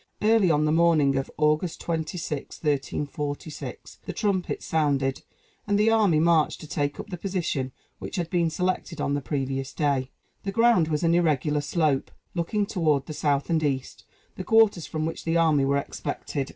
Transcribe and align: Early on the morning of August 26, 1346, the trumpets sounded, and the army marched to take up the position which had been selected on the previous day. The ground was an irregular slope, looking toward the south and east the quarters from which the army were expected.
Early 0.23 0.49
on 0.49 0.65
the 0.65 0.71
morning 0.71 1.15
of 1.15 1.29
August 1.37 1.79
26, 1.81 2.63
1346, 2.63 3.99
the 4.03 4.11
trumpets 4.13 4.65
sounded, 4.65 5.21
and 5.67 5.77
the 5.77 5.91
army 5.91 6.19
marched 6.19 6.59
to 6.61 6.67
take 6.67 6.99
up 6.99 7.11
the 7.11 7.19
position 7.19 7.71
which 7.99 8.15
had 8.15 8.31
been 8.31 8.49
selected 8.49 8.99
on 8.99 9.13
the 9.13 9.21
previous 9.21 9.73
day. 9.75 10.09
The 10.41 10.51
ground 10.51 10.87
was 10.87 11.03
an 11.03 11.13
irregular 11.13 11.61
slope, 11.61 12.09
looking 12.33 12.65
toward 12.65 13.05
the 13.05 13.13
south 13.13 13.51
and 13.51 13.61
east 13.61 14.03
the 14.37 14.43
quarters 14.43 14.87
from 14.87 15.05
which 15.05 15.23
the 15.23 15.37
army 15.37 15.65
were 15.65 15.77
expected. 15.77 16.49